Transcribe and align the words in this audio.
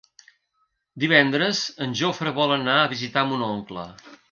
Divendres 1.03 1.61
en 1.87 1.95
Jofre 2.01 2.35
vol 2.41 2.57
anar 2.57 2.81
a 2.87 2.91
visitar 2.97 3.27
mon 3.35 3.47
oncle. 3.53 3.89